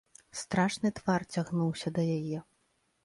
Страшны 0.39 0.91
твар 0.99 1.25
цягнуўся 1.37 1.93
да 1.99 2.07
яе. 2.19 2.43